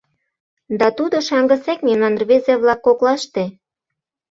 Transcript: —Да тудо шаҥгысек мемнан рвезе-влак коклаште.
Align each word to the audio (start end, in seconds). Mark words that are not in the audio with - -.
—Да 0.79 0.87
тудо 0.97 1.17
шаҥгысек 1.27 1.79
мемнан 1.87 2.13
рвезе-влак 2.21 2.79
коклаште. 2.87 3.43